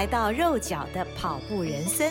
[0.00, 2.10] 来到肉脚的跑步人生。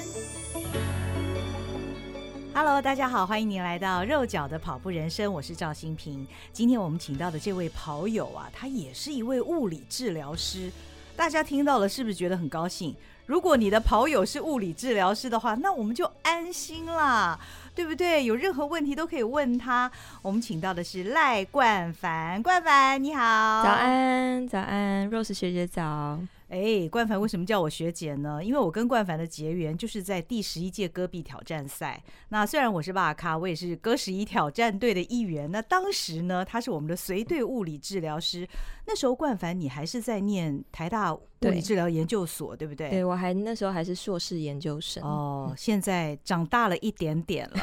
[2.53, 6.27] Hello，大家好，欢迎您来到肉脚的跑步人生，我是赵新平。
[6.53, 10.71] 今天我们请到的这位跑友啊，他也是一位物理治疗师。
[11.15, 12.95] 大家听到了是不是觉得很高兴？
[13.25, 17.39] 如果你的跑友是物理治疗师的话，那我们就安心啦，
[17.73, 18.23] 对不对？
[18.23, 19.91] 有任何问题都可以问他。
[20.21, 26.19] 我们请到的是赖冠凡，冠凡你好，早安，早安，Rose 学姐早。
[26.49, 28.43] 哎，冠凡为什么叫我学姐呢？
[28.43, 32.01] 因为我跟冠凡的结缘就是在第十一届戈壁挑战赛。
[32.29, 35.49] 那虽然我是巴卡，我也是戈十一挑战队的一员。
[35.51, 38.47] 那当时呢，他是我们的随队物理治疗师。
[38.87, 42.89] 那时候冠凡你还是在念台大物理治疗研究所，对，对不对？
[42.89, 45.03] 对，我还那时候还是硕士研究生。
[45.03, 47.59] 哦，现在长大了一点点了。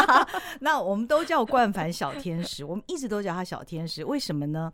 [0.60, 4.02] 那我们都叫冠凡小天使，我们一直都叫他小天使。
[4.02, 4.72] 为什么呢？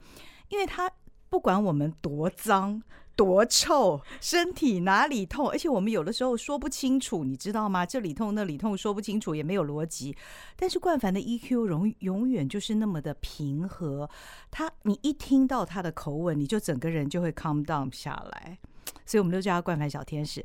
[0.51, 0.89] 因为他
[1.29, 2.81] 不管我们多脏。
[3.21, 5.51] 多臭，身体哪里痛？
[5.51, 7.85] 而且我们有的时候说不清楚，你知道吗？
[7.85, 10.17] 这里痛那里痛，说不清楚也没有逻辑。
[10.57, 14.09] 但是冠凡的 EQ 永永远就是那么的平和，
[14.51, 18.57] 他你一听到他的口吻，你就整个人就会 calm down 下来。
[19.05, 20.43] 所以我们都叫他冠凡小天使。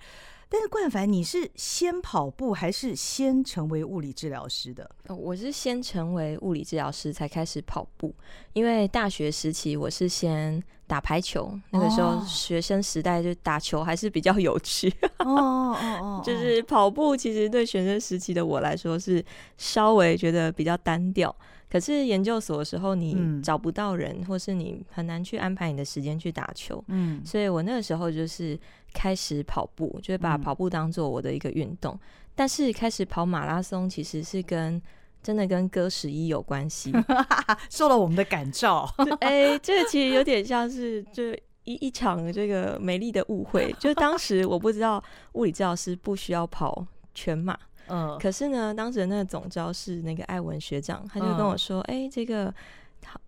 [0.56, 4.89] 但是冠凡，你是先跑步还是先成为物理治疗师的？
[5.09, 8.16] 我是先成为物理治疗师才开始跑步，
[8.53, 14.88] 因为大学时期我是先打排球，那个时候学生时代就打球还是比较有趣。
[15.20, 19.22] 哦哦哦，就是跑步其实对学生时期的我来说是
[19.57, 21.35] 稍微觉得比较单调。
[21.69, 26.81] 可是研究所的时候，你找不到人，嗯、或是你很难去安排你的时间去打球。
[26.88, 28.57] 嗯，所以我那个时候就是
[28.95, 31.94] 开始跑步，就是把跑步当做我的一个运动。
[31.94, 32.00] 嗯、
[32.33, 34.81] 但是开始跑马拉松，其实是跟
[35.22, 36.94] 真的跟歌十一有关系，
[37.69, 38.89] 受了我们的感召。
[39.19, 41.33] 哎、欸，这个其实有点像是就
[41.66, 43.75] 一一场这个美丽的误会。
[43.79, 47.57] 就当时我不知道物理治疗师不需要跑全马。
[47.88, 52.51] 嗯，可是呢，当时的那个总教是那个艾文学长，他就跟我说：“哎、嗯欸，这个，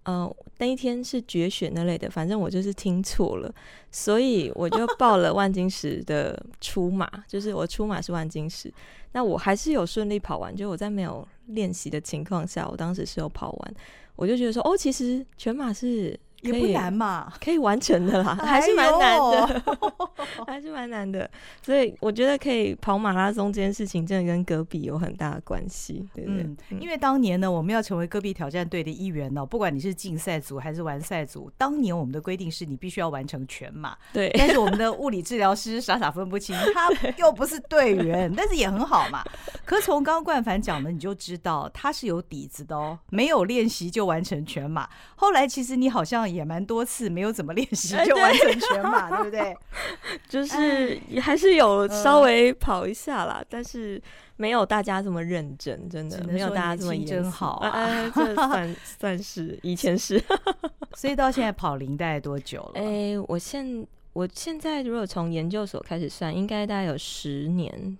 [0.03, 3.53] 呃，那一天是绝选那类的，反正我就是听错了，
[3.91, 8.71] 所以我就报了万金石的出马，就是我出马是万金石，
[9.11, 13.73] 那我还是有顺利跑完，就我在没有练习的情况下，我当时是有跑完，
[14.15, 19.63] 我就觉得说，哦，其实全马是。”也不难嘛，可以完成的啦，还是蛮难的，
[20.45, 21.29] 还是蛮难的。
[21.63, 26.43] 所以我觉得可以跑马拉松这件事情，真的跟戈壁有很大的关系，对不对？
[26.43, 33.97] 嗯，因为当年呢，我们要成为戈壁挑战队的一员呢，不管你是竞赛组还是完赛组，当年我们的规定是你必须要完成全马。
[34.13, 34.29] 对。
[34.37, 39.23] 但是我们的物理治疗师傻傻分不清，他又不是队员， 但是也很好嘛。
[39.65, 44.87] 可从刚刚冠凡讲的，你就知道他是有底子的哦，没有练习就完成全马。
[45.15, 46.26] 后来其实你好像。
[46.31, 49.57] 也蛮多次没有怎么练习就完成全马，对不对？
[50.27, 54.01] 就是还是有稍微跑一下啦，但是
[54.35, 58.09] 没有大家这么认真，真的没有大家这么真好啊！
[58.13, 60.21] 这 算算是以前是，
[60.95, 62.81] 所以到现在跑零大概多久了？
[62.81, 67.97] 哎，我现我现在如果从研究所开始算，应该大概有十年。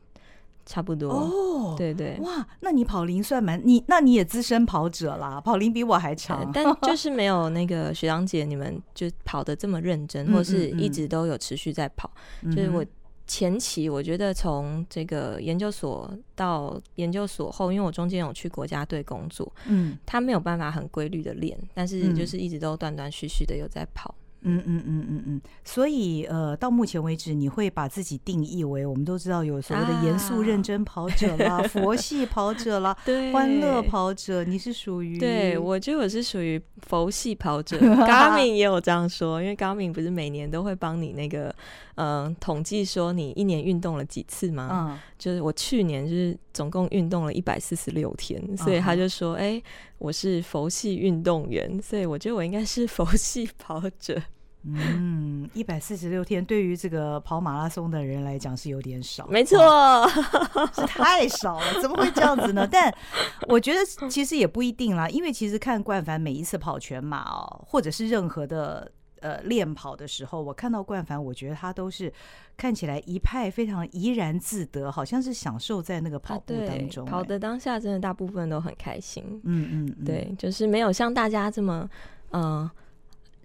[0.68, 1.10] 差不多。
[1.10, 12.12] 哦，对对，哇，那你跑龄算蛮你，那你也资深跑者啦，跑龄比我还长，但 就是没有那个学长姐你们就跑的这么认真，或是一直都有持续在跑。
[12.44, 12.86] 嗯嗯嗯，就是我
[13.26, 24.14] 前期我觉得从这个研究所到研究所后，因为我中间有去国家队工作，嗯，他没有办法很规律的练，但是就是一直都断断续续的有在跑。
[24.42, 35.18] 嗯嗯嗯嗯嗯，所以呃，到目前为止，你会把自己定义为我们都知道有所谓的严肃认真跑者啦、啊、 佛系跑者啦、对欢乐跑者，你是属于？
[35.18, 37.78] 对，我觉得我是属于佛系跑者。
[38.08, 41.54] Garmin 也有这样说，因为 Garmin 不是每年都会帮你那个
[41.96, 44.70] 嗯、呃、统计说你一年运动了几次吗？
[44.92, 49.60] 嗯，就是我去年就是总共运动了一百四十六天，所以他就说，哎、嗯。
[49.60, 49.64] 欸
[50.00, 54.22] 我是佛系运动员，所以我觉得我应该是佛系跑者。
[54.64, 59.58] 嗯，一百四十六天对于这个跑马拉松的人来讲是有点少，没错，
[60.76, 62.68] 是太少了，怎么会这样子呢？
[62.70, 62.94] 但
[63.48, 72.12] 我觉得其实也不一定啦，因为其实看冠凡每一次跑全马哦，或者是任何的呃练跑的时候，我看到冠凡，我觉得他都是
[72.58, 79.24] 看起来一派非常怡然自得，好像是享受在那个跑步当中，欸，跑的当下真的大部分都很开心。
[79.46, 81.90] 嗯嗯，嗯，对，就是没有像大家这么
[82.32, 82.44] 嗯。
[82.44, 82.72] 呃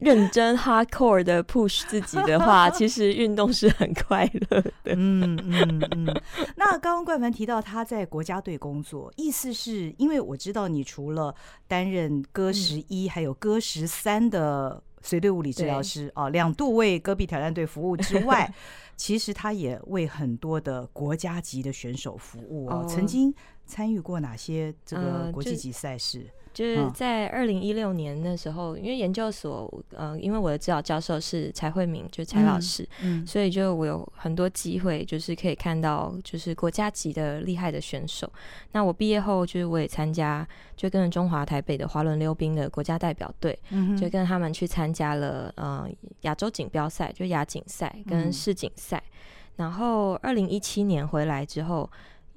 [0.03, 4.73] 认真 hardcore 的 push 自己的话， 其实运动是很快乐的。
[4.97, 6.23] 嗯嗯嗯。
[6.57, 11.35] 那刚刚冠凡提到他在国家队工作，意思是因为我知道你除了
[11.69, 18.53] 担任歌十一还有歌十三的随队物理治疗师啊，两度为戈壁挑战队服务之外，
[18.97, 22.85] 其实他也为很多的国家级的选手服务哦。
[22.89, 23.33] 曾经
[23.67, 26.27] 参与过哪些这个国际级赛事？
[26.53, 38.31] 就是在二零一六年的时候，因为研究所，呃，因为我的指导教授是柴慧敏，就柴老师，嗯，所以就我有很多机会，就是可以看到，就是国家级的厉害的选手。
[38.73, 40.47] 那我毕业后，就是我也参加，
[40.77, 43.59] 就跟中华台北的滑轮溜冰的国家代表队，
[43.99, 45.89] 就跟他们去参加了，呃，
[46.23, 49.03] 亚洲锦标赛，就亚锦赛跟世锦赛。
[49.57, 51.91] 然后二零一七年回来之后。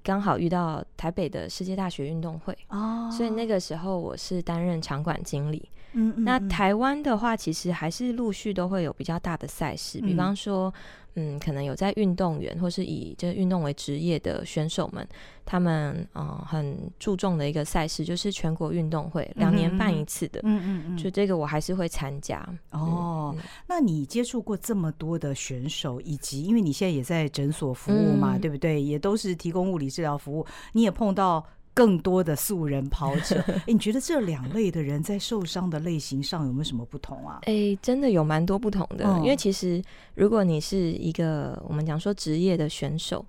[0.06, 3.12] 刚好遇到台北的世界大学运动会，oh.
[3.12, 5.68] 所以那个时候我是担任场馆经理。
[5.94, 10.72] 嗯，嗯，嗯，那台湾的话，其实还是陆续都会有比较大的赛事，嗯、比方说。
[11.16, 15.08] 嗯，可能有在运动员或是以这个运动为职业的选手们，
[15.46, 20.40] 他们嗯、呃、很注重的一个赛事就是全国运动会，两年办一次的。
[20.44, 22.46] 嗯嗯嗯，就这个我还是会参加。
[22.72, 28.82] 哦、嗯，那你接触过这么多的选手，以及因为你现在也在诊所服务嘛，嗯、对不对？
[28.82, 31.46] 也都是提供物理治疗服务，你也碰到。
[31.76, 37.40] 更多的素人跑者，哎、欸，你觉得这两类的人在受伤的类型上有没有什么不同啊？
[37.42, 39.06] 哎、欸，真的有蛮多不同的。
[39.06, 39.84] 嗯、因为其实
[40.16, 43.26] 如果你是一个我们讲说职业的选手，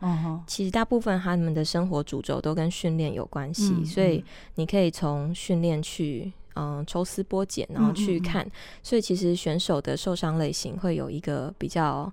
[0.46, 8.46] 其实大部分他们的生活主轴都跟训练有关系，所以你可以从训练去嗯抽丝剥茧，然后去看。
[8.46, 12.12] 嗯嗯嗯，所以其实选手的受伤类型会有一个比较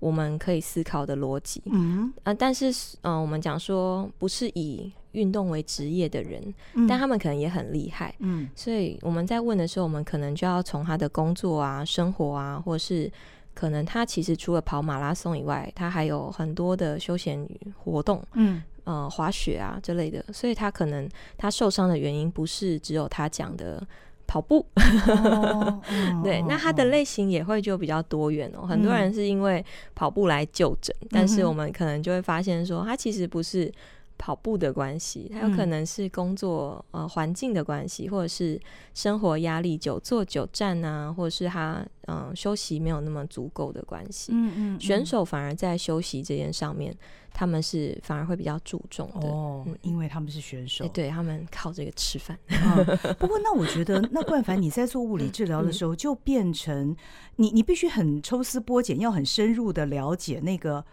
[0.00, 1.62] 我们可以思考的逻辑。
[1.66, 2.12] 嗯。
[2.24, 6.42] 啊，但是嗯，我们讲说不是以运动为职业的人，
[6.74, 13.10] 嗯，但他们可能也很厉害，嗯，所以我们在问的时候，我们可能就要从他的工作啊、生活啊，或是
[13.52, 17.44] 可能他其实除了跑马拉松以外，他还有很多的休闲
[17.76, 23.84] 活动，嗯，呃，滑雪啊之类的，所以他可能他受伤的原因不是只有他讲的
[24.30, 24.64] 跑步，
[25.08, 25.80] 哦、
[26.22, 28.64] 对，那它的类型也会就比较多元哦。
[28.64, 33.72] 很多人是因为跑步来就诊，嗯，但是我们可能就会发现说，它其实不是。
[34.22, 38.60] 跑步的关系，它有可能是工作、嗯、呃环境的关系，或者是
[38.92, 44.32] 生活压力久坐久站啊，或者是他嗯、呃、休息没有那么足够的关系。
[44.34, 46.94] 嗯，嗯嗯，选手反而在休息这件上面，
[47.32, 52.38] 他们是反而会比较注重的哦，因为他们是选手，对他们靠这个吃饭。
[52.48, 52.84] 嗯、
[53.18, 56.96] 不过那我觉得， 那冠凡你在做物理治疗的时候，就变成
[57.36, 60.84] 你你必须很抽丝剥茧，要很深入的了解那个。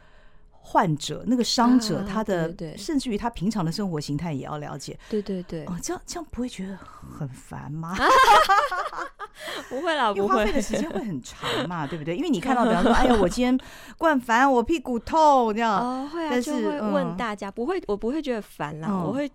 [0.70, 5.00] 患者那个伤者，他的、甚至于他平常的生活形态也要了解。
[5.10, 7.96] 对对对，哦，这样这样不会觉得很烦吗？
[9.70, 12.18] 不会啦， 因为花费的时间会很长嘛， 对不对？
[12.18, 13.58] 因为你看到，比方说，哎呀，我今天
[13.98, 19.32] 冠烦，我屁股痛这样，哦，会啊，但是就会问大家，嗯、不会，我不会觉得烦啦，嗯、我会，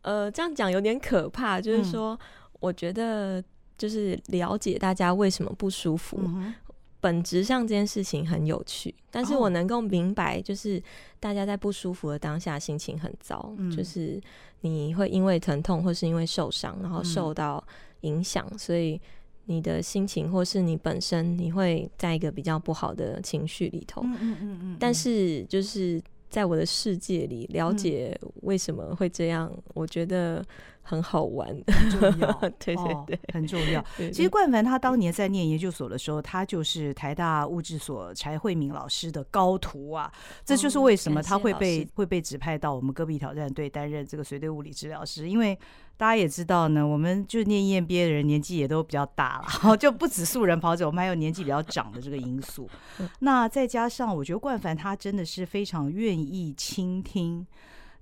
[0.00, 2.18] 呃，这样讲有点可怕，就是说，
[2.60, 3.44] 我觉得
[3.76, 6.18] 就是了解大家为什么不舒服。
[6.24, 6.54] 嗯
[7.02, 10.80] 本质上这件事情很有趣，但是我能够明白，就是
[11.18, 14.20] 大家在不舒服的当下心情很糟，嗯、就是
[14.60, 17.62] 你会因为疼痛或是因为受伤，然后受到
[18.02, 19.00] 影响，嗯、所以
[19.46, 24.00] 你的心情或是你本身你会在一个比较不好的情绪里头。
[24.04, 24.76] 嗯嗯嗯嗯。
[24.78, 26.00] 但是就是
[26.32, 30.44] 在我的世界里，了解为什么会这样，嗯、我觉得。
[30.84, 33.82] 很好玩， 很重要，对对对，很重要。
[34.12, 40.12] 其实冠凡他当年在念研究所的时候，他就是台大物质所柴慧敏老师的高徒啊。
[40.44, 45.28] 这就是为什么他会被会被指派到我们戈壁挑战队担任这个随队物理治疗师。
[45.30, 45.56] 因为
[45.96, 52.68] 大家也知道呢，我们就念 EMBA 的人年纪也都比较大了， 就不止素人跑者，我们还有年纪比较长的这个因素。
[53.20, 57.46] 那再加上，我觉得冠凡他真的是非常愿意倾听。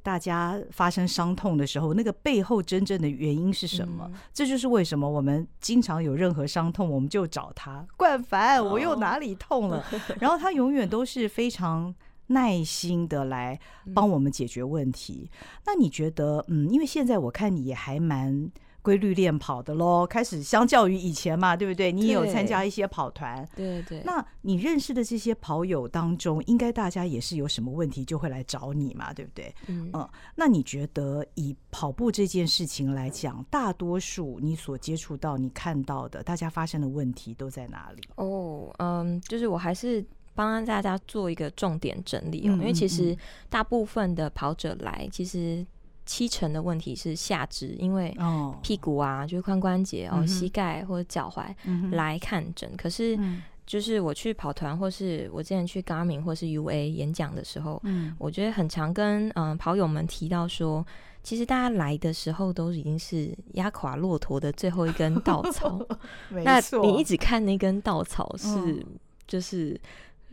[0.03, 4.11] 大家发生伤痛的时候，那个背后真正的原因是什么？
[4.11, 7.87] 嗯、这就是为什么我们经常有任何伤痛，我们就找他。
[7.99, 9.77] 冠凡，我又哪里痛了？
[9.77, 11.95] 哦、然后他永远都是非常
[12.31, 13.59] 耐心的来
[13.95, 15.31] 帮我们解决问题。
[15.33, 18.51] 嗯、那你觉得，嗯，因为现在我看你也还蛮
[18.83, 20.07] 规律练跑的喽。
[20.07, 21.91] 开始相较于以前嘛，对不对？
[21.91, 24.03] 你也有参加一些跑团，对对。
[24.05, 29.53] 那你认识的这些跑友当中，应该大家也是有什么问题就会来找你嘛，对不对？
[29.67, 30.09] 嗯嗯。
[30.37, 38.03] 那你觉得以跑步这件事情来讲，大多数你所接触到、你看到的，大家发生的问题都在哪里？
[38.15, 40.05] 哦，嗯，就是我还是。
[40.41, 43.15] 帮大家做一个重点整理哦，因为其实
[43.51, 45.67] 大部分的跑者来，其实
[46.07, 48.17] 七成的问题是下肢，因为
[48.63, 51.55] 屁股啊，就是髋关节哦，膝盖或者脚踝
[51.91, 52.75] 来看诊。
[52.75, 53.19] 可是
[53.67, 57.83] 就是我去跑团，或是我之前去 Garmin 或是 UA 演讲的时候，
[58.17, 60.83] 我觉得很常跟嗯跑友们提到说，
[61.23, 65.79] 其实大家来的时候都已经是压垮骆驼的最后一根稻草。
[66.43, 68.87] 那你一直看那根稻草是
[69.27, 69.79] 就是。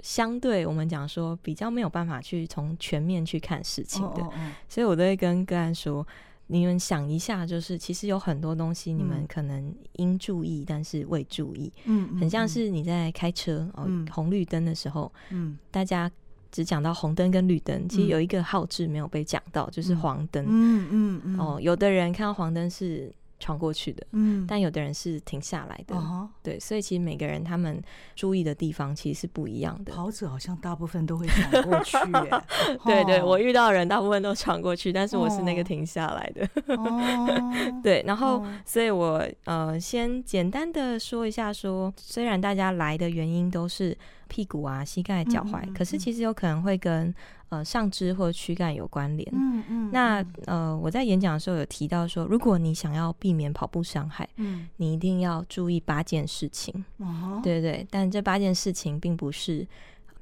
[0.03, 4.21] 相对我们讲说比较没有办法去从全面去看事情的，
[4.69, 6.05] 所以我都会跟个案说，
[6.47, 11.71] 你们想一下，就是其实有很多东西你们可能应注意，但是未注意。
[11.85, 16.09] 嗯，很像是你在开车哦，红绿灯的时候，嗯，大家
[16.51, 20.45] 只讲到红灯跟绿灯，其实有一个号志没有被讲到，就是黄灯。
[20.47, 21.39] 嗯嗯嗯。
[21.39, 23.13] 哦，有的人看到黄灯是。
[23.39, 27.81] 闯过去的，嗯，但有的人是停下来的，哦、对，所以其实每个人他们
[28.15, 29.93] 注意的地方其实是不一样的。
[29.93, 32.41] 跑者好像大部分都会闯过去，耶，
[32.85, 37.53] 对对，我遇到的人大部分都闯过去，但是我是那个停下来的，哦、
[37.83, 43.97] 对，然后，哦、所以我呃先简单的说一下说，说虽然大家来的原因都是。
[44.27, 47.13] 屁股啊、膝盖、脚踝，嗯嗯、可是其实有可能会跟
[47.49, 49.27] 呃上肢或躯干有关联。
[49.33, 49.89] 嗯嗯。
[49.91, 56.85] 那呃，我在演讲的时候有提到说，如果你想要避免跑步伤害，嗯，你一定要注意八件事情。
[56.97, 57.39] 哦。
[57.43, 59.65] 对对对，但这八件事情并不是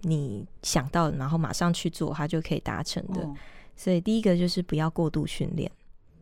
[0.01, 3.21] 你想到然后马上去做，它就可以达成的。
[3.21, 3.35] 哦、
[3.75, 5.69] 所以第一个就是不要过度训练。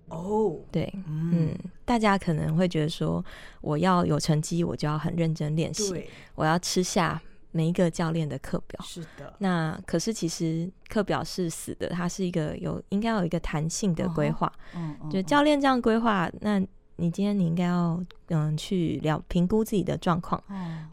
[0.08, 0.58] 哦。
[0.72, 3.24] 对，嗯，嗯，大家可能会觉得说，
[3.62, 7.22] 我要有成绩，我就要很认真练习，我要吃下。
[7.54, 8.84] 每一个教练的课表。
[8.84, 16.62] 是的，那可是其实课表是死的，它是一个有应该有一个弹性的规划，嗯，就教练这样规划，那
[16.96, 20.42] 你今天你应该要嗯去了评估自己的状况，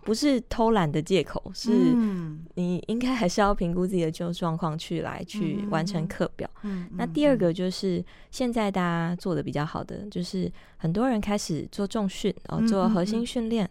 [0.03, 1.71] 不是偷懒的借口，是
[2.55, 6.49] 你应该还是要评估自己的就状况去来去完成课表。
[6.63, 13.69] 嗯，那第二个就是现在大家做的比较好的，就是很多人开始做重训哦，做核心训练，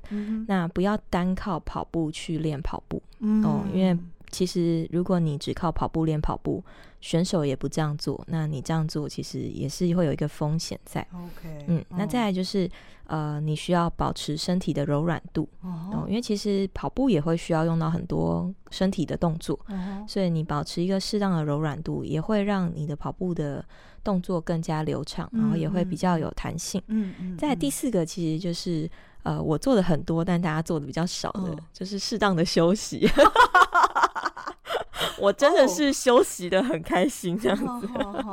[0.47, 3.01] 那不要单靠跑步去练跑步
[3.43, 3.97] 哦，因为。
[4.31, 6.63] 其实，如果你只靠跑步练跑步，
[7.01, 11.05] 选手也不这样做，那你这样做其实也是会有一个风险在。
[11.13, 12.69] OK，嗯，那再来就是，
[13.05, 19.57] 呃，你需要保持身体的柔软度哦，因为其实跑步也会需要用到很多身体的动作，
[20.07, 23.63] 所以你保持一个适当的柔软度，也会让你的跑步的
[24.03, 26.81] 动作更加流畅，然后也会比较有弹性。
[26.87, 27.37] 嗯嗯。
[27.37, 28.89] 再来第四个，其实就是，
[29.23, 33.09] 呃，我做的很多，但大家做的比较少的，就是适当的休息。
[35.19, 37.87] 我真的是休息的很开心，这样子。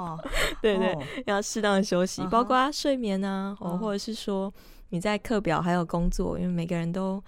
[0.62, 4.52] 对对，要适当的休息，包括睡眠啊，哦，或者是说
[4.90, 7.22] 你在课表还有工作，因为每个人都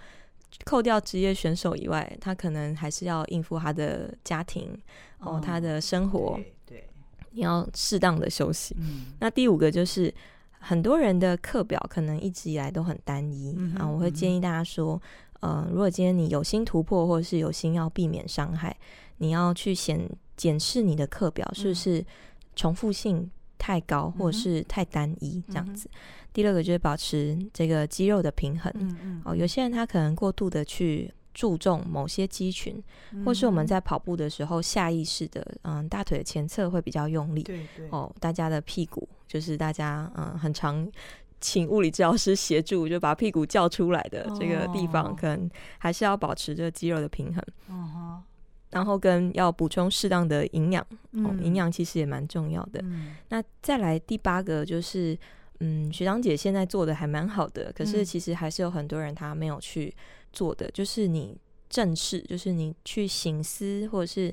[0.65, 4.77] 扣掉职业选手以外，他可能还是要应付他的家庭
[5.19, 6.39] 哦，他的生活。
[6.65, 6.87] 对，
[7.31, 8.75] 你要适当的休息。
[9.19, 10.13] 那第五个就是
[10.59, 15.01] 很多人的课表可能一直以来都很单一啊，我会建议大家说，
[15.41, 18.75] 呃，如果今天你有心突破，或者是有心要避免伤害。
[19.17, 22.05] 你要去检检视你的课表是不是
[22.55, 25.89] 重复性太高，或者是太单一这样子。
[26.31, 29.21] 第二个就是保持这个肌肉的平衡。
[29.25, 32.81] 哦，有些人他可能过度的去注重某些肌群，
[33.25, 37.43] 或是我们在跑步的时候下意识的，嗯，大腿的前侧会比较用力。
[37.43, 37.89] 对对。
[37.89, 40.89] 哦，大家的屁股就是大家嗯很常
[41.41, 47.43] 请物理治疗师协助，就把屁股叫出来的这个地方，可能还是要保持这个肌肉的平衡。
[47.69, 48.21] 嗯
[48.71, 52.79] 然后跟要补充适当的营养，嗯、哦，营养其实也蛮重要的。
[52.83, 55.17] 嗯、那再来第八个就是，
[55.59, 59.91] 嗯，学长姐现在做的还蛮好的，可是其实还是有很多人他没有去
[60.31, 61.35] 做的，嗯、就是你
[61.67, 64.31] 正视，就是你去醒思，或者是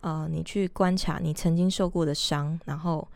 [0.00, 3.08] 呃，你去观察你曾经受过的伤，然后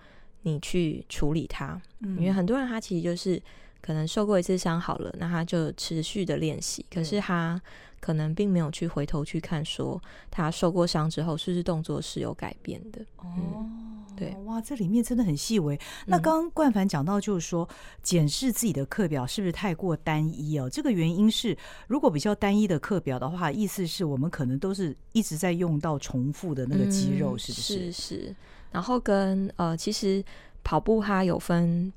[0.47, 1.81] 你去处理它。
[2.01, 3.41] 嗯、因为很多人他其实就是
[3.81, 7.61] 可能受过一次伤好了，那他就持续的练习，可是他。
[7.99, 10.01] 可能并没有去回头去看，说
[10.31, 13.01] 他受过伤之后，是不是动作是有改变的？
[13.17, 15.77] 哦，嗯、对，哇，这里面真的很细微。
[16.05, 17.69] 那刚刚冠凡讲到，就是说
[18.03, 20.69] 检视自己的课表是不是太过单一哦？
[20.71, 21.57] 这个原因是，
[21.89, 27.77] 如果比较单一的课表的话，意思是我们可能都是一直在用到重复的那个肌肉，是不是？
[27.77, 28.37] 嗯、是是。
[28.71, 30.25] 然后跟呃，其实
[30.63, 31.93] 跑步它有分。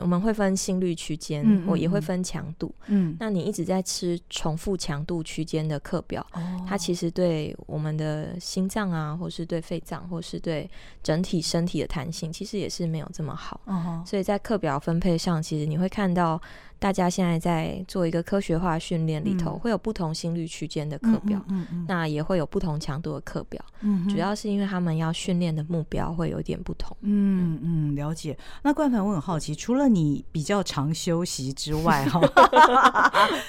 [0.00, 2.72] 我们会分心率区间，嗯嗯嗯我也会分强度。
[2.86, 10.70] 嗯，那你一直在吃重复强度区间的课表，哦、它其实对我们的心脏啊，或是对肺脏，或是对
[11.02, 13.60] 整体身体的弹性，其实也是没有这么好。
[13.64, 16.40] 哦、所以在课表分配上，其实你会看到。
[16.78, 26.96] 大家现在在做一个科学化训练里头，会有不同心率区间的课表，嗯那也会有不同强度的课表，嗯、主要是因为他们要训练的目标会有点不同。
[27.00, 28.38] 嗯嗯，了解。
[28.62, 32.20] 那冠凡，我很好奇，除了你比较常休息之外， 哈，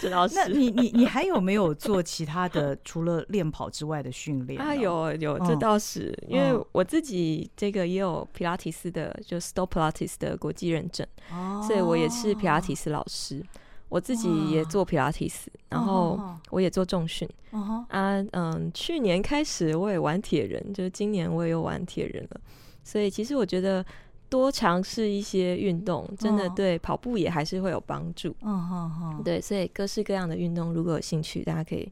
[0.01, 0.36] 这倒是。
[0.36, 4.59] 那你你你还有没有做其他的除了练跑之外的训练？
[4.59, 13.18] 啊，有有，这倒是，嗯、因为我自己这个也有皮拉提斯的，就 Stop Pilates 的国际认证，哦、所以我也是皮拉提斯老师。
[13.89, 17.27] 我自己也做皮拉提斯，然后我也做重训。
[17.89, 22.41] 啊，嗯，去年开始我也玩铁人，就是今年我也有玩铁人了。
[22.83, 23.83] 所以其实我觉得
[24.29, 28.35] 多尝试一些运动，真的对跑步也还是会有帮助。
[28.41, 31.91] 嗯对，所以各式各样的运动，如果有兴趣，大家可以。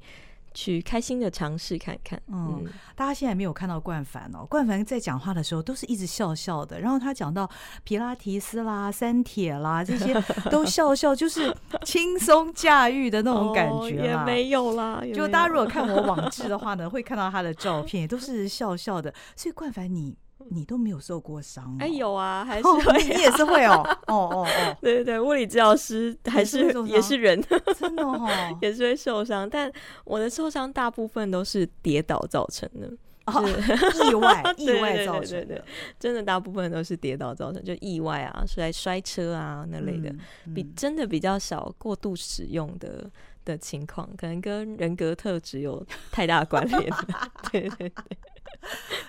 [0.57, 2.19] 去开心的尝试看看。
[2.29, 6.79] 嗯，大家现在没有看到冠凡哦，冠凡在讲话的时候都是一直笑笑的。
[6.79, 7.47] 然后他讲到
[7.83, 19.13] 皮拉提斯啦、三铁啦这些，都笑笑，就是轻松驾驭的那种感觉、哦、也没有啦，就大家如果看我网志的话呢，会看到他的照片，也都是笑笑的。
[19.35, 20.17] 所以冠凡你。
[20.49, 21.75] 你都没有受过伤？
[21.79, 27.41] 哎，有啊，还是会、啊哦，你也是会哦， 哦哦哦，对对对，物理治疗师还是也是，人，
[27.79, 28.27] 真的哦，
[28.61, 29.71] 也是会受伤，但
[30.05, 32.91] 我的受伤大部分都是跌倒造成的，
[33.25, 33.43] 哦、
[34.09, 35.63] 意外 意外造成的，
[35.99, 43.09] 真的大部分都是跌倒造成，就意外啊，摔摔车啊那类的，嗯嗯、比真的比较少过度使用的
[43.43, 46.89] 的情况，可能跟人格特质有太大关联，
[47.51, 48.17] 对对对。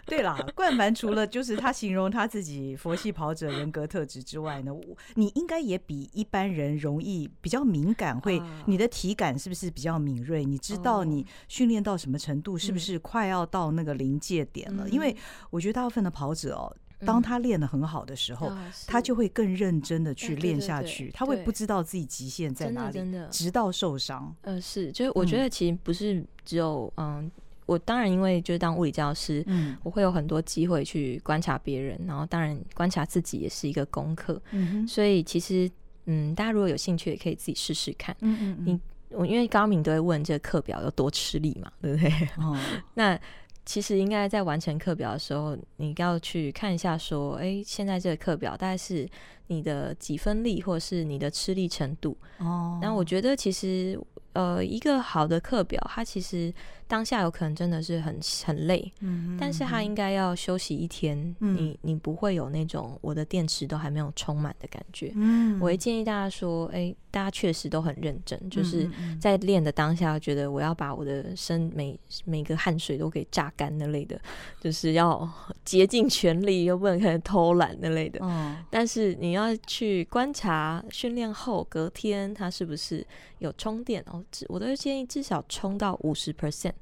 [0.07, 4.73] 对啦，冠凡除了就是他形容他自己佛系跑者人格特质之外呢，
[5.15, 10.45] 你应该也比一般人容易比较敏感，会你的体感是不是比较敏锐？
[10.45, 14.89] 你知道你训练到什么程度，是不是快要到那个临界点了？
[14.89, 15.15] 因为
[15.51, 18.51] 我觉得大部分的跑者哦，当他练得很好的时候，
[18.87, 22.99] 他就会更认真的去练下去，他会不知道自己极限在哪里，
[23.31, 24.35] 直到受伤。
[24.41, 27.31] 呃，是，就是我觉得其实不是只有嗯。
[27.69, 35.71] 我当然，因为就是当物理教师，嗯，我会有很多机会去观察别人，然后当然观察自己也是一个功课，嗯，所以其实，
[36.07, 42.11] 嗯，大家如果有兴趣，也可以自己试试看，嗯嗯，你我因为高敏都会问这个课表有多吃力嘛，对不对？
[42.39, 42.59] 哦，
[42.95, 43.21] 那
[43.67, 49.07] 其实应该在完成课表的时候，你要去看一下，说，哎，现在这个课表大概是
[49.49, 54.01] 你的几分力，或者是你的吃力程度，哦，那我觉得其实。
[54.35, 56.53] 呃，一个好的课表，它其实
[56.89, 74.19] 当下有可能真的是很很累，嗯，但是他应该要休息一天，嗯、你你不会有那种我的电池都还没有充满的感觉，嗯，我会建议大家说，哎、欸，大家确实都很认真，就是在练的当下，觉得我要把我的身每每个汗水都给榨干那类的，
[74.59, 75.29] 就是要
[75.67, 83.07] 竭尽全力，又不能开始偷懒那类的，嗯，但是你要去观察训练后隔天它是不是
[83.41, 84.25] 有充电哦。
[84.49, 86.73] 我都建议至少充到五十 percent。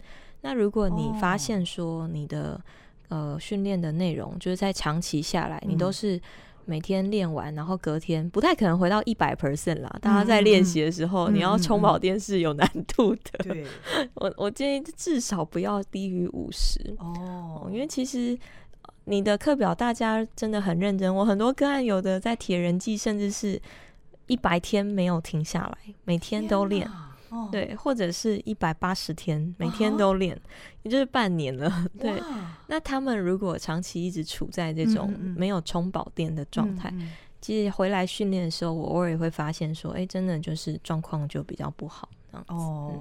[0.42, 2.61] 那如果你发现说你的、oh.
[3.09, 6.20] 呃训练的内容就是在长期下来，你都是
[6.64, 9.98] 每天练完，然后隔天不太可能回到一百 percent 啦。
[10.00, 13.44] 大家在练习的时候，嗯、你要充饱电是有难度的。
[13.44, 13.64] 对，
[14.14, 18.37] 我我建议至少不要低于五十哦，因为其实
[19.04, 21.14] 你的课表大家真的很认真。
[21.14, 23.61] 我很多个案有的在铁人季，甚至是
[24.26, 26.90] 一百天没有停下来，每天都练。
[27.51, 30.40] 对，或者是一百八十天，每天都练，
[30.83, 31.70] 也就是半年了。
[31.99, 32.22] 对，
[32.66, 36.92] 那他们如果长期一直处在这种没有充饱电的状态，
[37.40, 42.09] 其实回来训练的时候，我偶尔也会发现说，哎，真的就是状况就比较不好。
[42.49, 42.94] 哦，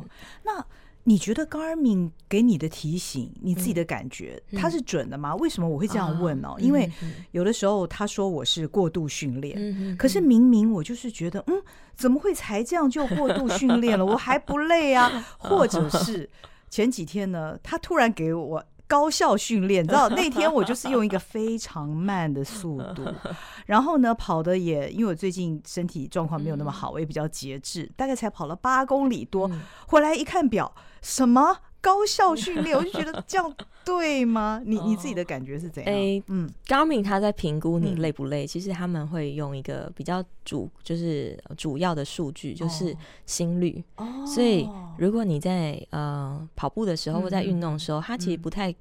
[0.43, 0.65] 那。
[1.07, 5.31] 你觉得 Garmin 给你的提醒，你自己的感觉，嗯、它是准的吗？
[5.31, 6.49] 嗯、为什么我会这样问呢？
[6.49, 6.55] 哦？
[6.59, 6.91] 因为
[7.31, 11.61] 有的时候他说我是过度训练，嗯、可是明明我就是觉得，嗯，
[11.95, 14.05] 怎么会才这样就过度训练了？
[14.05, 15.25] 我还不累啊？
[15.37, 16.29] 或者是
[16.69, 18.65] 前几天呢，他突然给我。
[18.87, 23.03] 高效训练，你知道那天我就是用一个非常慢的速度，
[23.65, 29.49] 然后呢跑的也，因为我最近身体状况没有那么好，我也比较节制，大概才跑了八公里多，
[29.87, 30.71] 回来一看表，
[31.05, 31.57] 什么？
[31.81, 34.59] 高效训练， 我就觉得这样对吗？
[34.65, 35.93] 你你自己的感觉是怎样？
[35.93, 43.83] 欸、嗯，Garmin 他在评估你累不累，嗯、其实他们会用一个比较主，就是主要的数据，就是心率。
[43.97, 48.73] 哦，所以如果你在呃跑步的时候或在运动的时候，他、嗯、其实不太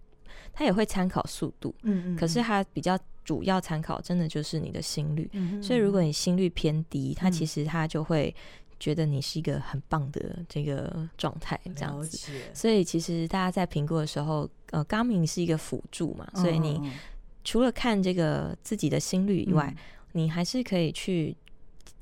[0.54, 8.34] 他也会参考速度，嗯嗯，可是他比较主要参考真的就是你的心率，嗯嗯，所以如果你心率偏低，它其实它就会
[8.84, 12.30] 觉得你是一个很棒的这个状态，这样子。
[12.52, 16.92] 所以其实大家在评估的时候，呃，Garmin 是一个辅助嘛，所以你
[17.44, 19.80] 除了看这个自己的心率以外，嗯、
[20.12, 21.34] 你还是可以去。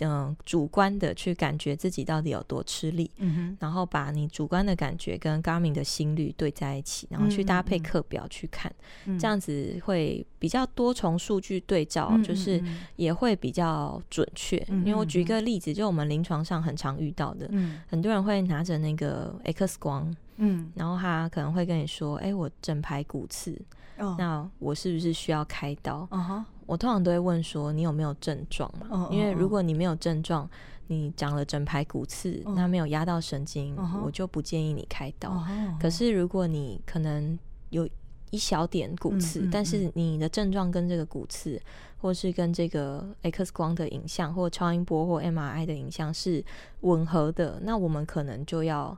[0.03, 8.73] 嗯，主观的去感觉自己到底有多吃力，嗯哼，然后把你主观的感觉跟 Garmin 的心率对在一起，然后去搭配课表去看，
[9.07, 12.63] 嗯、这样子会比较多重数据对照，嗯、就是
[12.97, 14.57] 也会比较准确。
[14.69, 23.57] 嗯、因为我举一个例子，就我们临床上很常遇到的，嗯、很多人会拿着那个 X 光，嗯，然后他可能会跟你说：“哎、欸，我整排骨刺，
[23.99, 26.45] 哦、那我是不是需要开刀？”嗯哼。
[26.67, 29.15] 我通常都会问说，你有没有症状嘛？Oh, oh, oh.
[29.15, 30.49] 因为如果你没有症状，
[30.87, 32.55] 你长了整排骨刺，oh.
[32.55, 34.05] 那没有压到神经，oh.
[34.05, 35.31] 我就不建议你开刀。
[35.31, 35.81] Oh.
[35.81, 37.39] 可是如果你可能
[37.71, 37.89] 有
[38.31, 39.49] 一小点骨刺，oh.
[39.53, 41.61] 但是你的症状跟这个骨刺，
[42.01, 46.45] 或是跟这个 X 光的影像，或超音波或 MRI 的影像是
[46.81, 48.97] 吻合的，那我们可能就要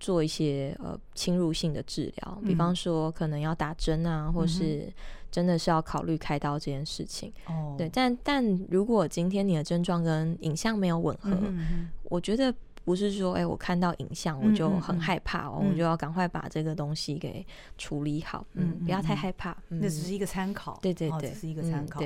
[0.00, 4.92] 做一些呃侵入性的治疗，比方说可能要打针啊，或是。
[5.34, 17.44] 真的是要考虑开刀这件事情，哦，对，但但如果今天你的症状跟影像没有吻合，嗯嗯，我觉得不是说，哎、欸，我看到影像我就很害怕哦，嗯嗯，我就要赶快把这个东西给
[17.78, 22.02] 处理好，嗯，嗯，不要太害怕，嗯，那只是一个参考，对对对，哦、只是一个参考。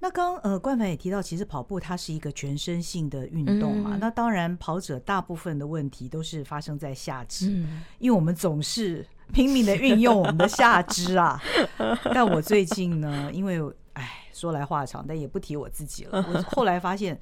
[0.00, 9.06] 那刚呃冠凡也提到，其实跑步它是一个全身性的运动嘛，嗯、那当然跑者大部分的问题都是发生在下肢，嗯、因为我们总是。
[9.32, 11.42] 拼命的运用我们的下肢啊！
[12.12, 13.58] 但我最近呢，因为
[13.94, 16.22] 哎，说来话长，但也不提我自己了。
[16.28, 17.18] 我后来发现，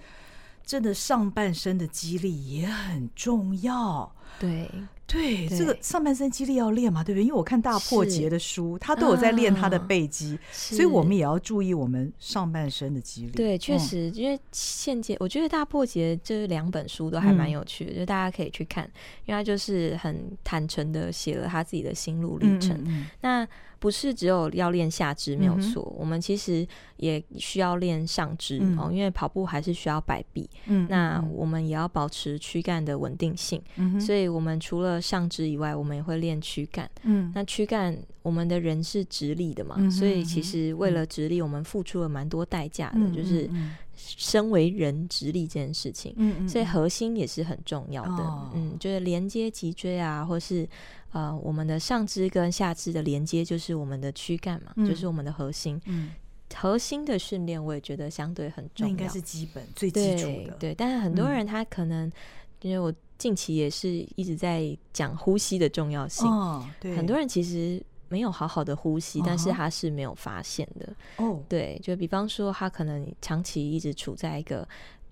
[0.65, 4.15] 真的上半身的肌力也很重要。
[4.39, 4.71] 对。
[5.05, 7.25] 对，这个上半身肌力要练嘛，对不对？
[7.25, 13.33] 因为我看大破节的书，他都有在练他的背肌，所以我们也要注意我们上半身的肌力。
[13.33, 18.91] 对，确实，因为现阶我觉得大破节这两本书都还蛮有趣的，就大家可以去看，
[19.27, 22.83] 因为他就是很坦诚的写了他自己的心路历程。
[23.21, 23.47] 那
[23.79, 26.67] 不是只有要练下肢没有错，我们其实
[26.99, 30.49] 也需要练上肢哦，因为跑步还是需要摆臂。
[30.67, 33.61] 嗯，那我们也要保持躯干的稳定性。
[33.75, 36.87] 嗯，所以我们除了上肢以外，我们也会练躯干。
[37.03, 43.49] 嗯，那躯干，我们的人是直立的嘛，嗯、所以其实为了直立，我们付出了蛮多代价的，嗯、就是
[43.97, 46.13] 身为人直立这件事情。
[46.19, 48.19] 嗯，所以核心也是很重要的。
[48.19, 50.69] 嗯，嗯，就是连接脊椎啊，或是
[51.13, 55.81] 呃，我们的上肢跟下肢的连接，就是我们的躯干嘛，嗯、就是我们的核心。
[55.87, 56.11] 嗯，
[56.55, 60.55] 核心的训练，我也觉得相对很重要，应该是基本最基础的。
[60.61, 62.13] 对，但是很多人他可能、嗯、
[62.61, 62.93] 因为我。
[63.23, 66.27] 近期也是一直在讲呼吸的重要性。
[66.29, 70.93] 哦，对，很多人其实没有好好的呼吸，哦、但是他是没有发现的。
[71.19, 74.69] 哦，对，就比方说他可能长期一直处在一个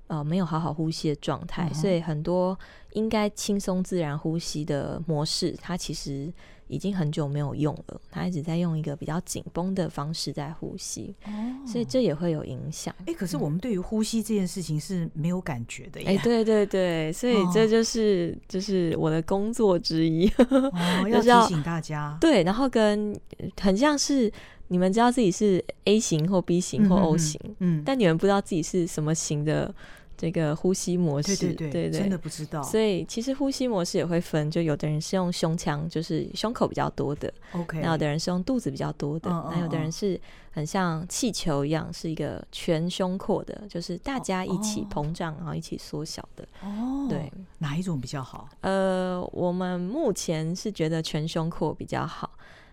[0.08, 2.58] 呃没有好好呼吸的状态，哦、所以很多
[2.94, 6.32] 应该轻松自然呼吸的模式，他其实。
[6.70, 11.30] 已经很久没有用了，他一直在用一个比较紧绷的方式在呼吸，哦，
[11.66, 12.94] 所以这也会有影响。
[13.06, 16.06] 哎，可是我们对于呼吸这件事情是没有感觉的耶。
[16.06, 22.16] 哎，对对对，所以这就是就是我的工作之一， 哦，要提醒大家。
[22.20, 23.18] 对，然后跟
[23.60, 24.32] 很像是
[24.68, 29.74] 你们知道自己是 A 型或 B 型或 O 型，嗯，但你们不知道自己是什么型的。
[30.20, 32.62] 这个呼吸模式，对对对，对对真的不知道。
[32.62, 37.80] 所以其实呼吸模式也会分，就有的人是用胸腔，就是胸口比较多的，OK。
[37.80, 46.46] 那有的人是用肚子比较多的，那、嗯、有的人是很像气球一样，是一个全胸廓的，就是大家一起膨胀，然后一起缩小的。
[46.62, 48.46] 哦，对，哪一种比较好？
[48.60, 52.30] 呃，我们目前是觉得全胸廓比较好，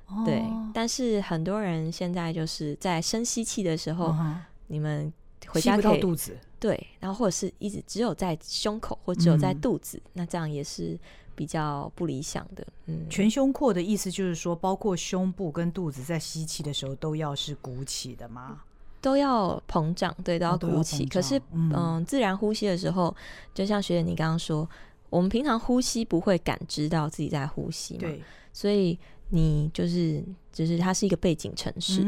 [0.08, 0.44] 哦、对。
[0.74, 5.14] 但是很多人现在就是在深吸气的时候，嗯、你们
[5.48, 6.38] 回家可以吸不到肚子。
[6.60, 10.98] 对，然后或者是一直只有在胸口或只有在肚子，嗯、那这样也是
[11.36, 12.66] 比较不理想的。
[12.88, 18.62] 嗯，全胸廓的意思就是说，包括胸部跟肚子在吸气的时候都要是鼓起的吗？
[19.00, 21.04] 都要膨胀，对，都要鼓起。
[21.04, 23.16] 哦、可是，嗯、呃，自然呼吸的时候，
[23.54, 24.68] 就像学姐你刚刚说，
[25.10, 28.98] 我们平常呼吸不会感知到自己在呼吸嘛，对，所以。
[29.30, 32.02] 你就是，就是它是一个背景城市，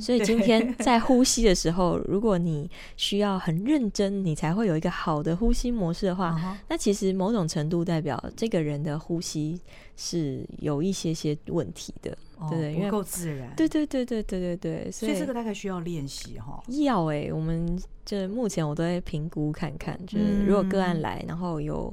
[0.00, 9.60] 所以今天在呼吸的时候，如果你需要很认真，你才会有一个好的呼吸模式的话，uh 那其实某种程度代表这个人的呼吸
[9.96, 12.74] 是有一些些问题的，哦、对对？
[12.74, 13.52] 因为不够自然。
[13.56, 16.62] 对对对对对对对，所以，所以这个大概需要练习哈。
[16.68, 21.92] 要哎、欸，我们这目前我都会评估看看，就是如果个案来，然后有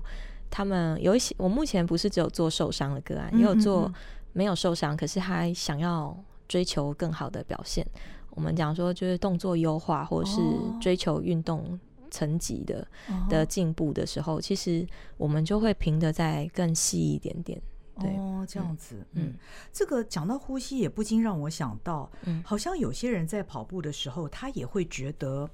[0.52, 3.92] 他们有一些，我目前不是只有做受伤的个案，也有做。
[4.34, 7.86] 没有受伤，可是还想要追求更好的表现。
[8.32, 10.40] 我们讲说就是动作优化，或是
[10.80, 11.80] 追求运动
[12.12, 13.30] 层级的、oh.
[13.30, 14.88] 的进步的时候，其实
[15.18, 17.60] 我们就会评的再更细一点点。
[18.00, 19.34] 对哦，这样子，嗯，嗯，
[19.74, 25.50] 这个讲到呼吸，也不禁让我想到，嗯，好像有些人在跑步的时候，他也会觉得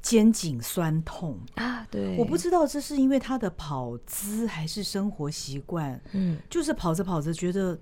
[0.00, 1.84] 肩颈酸痛啊。
[1.90, 7.76] 对，我不知道这是因为他的跑姿还是生活习惯，嗯，就是跑着跑着觉得，